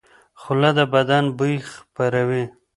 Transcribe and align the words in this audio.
خوله 0.41 0.69
د 0.77 0.79
بدن 0.93 1.23
بوی 1.37 1.55
خپروي. 1.71 2.43